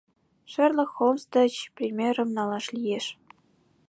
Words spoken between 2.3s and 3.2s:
налаш лиеш.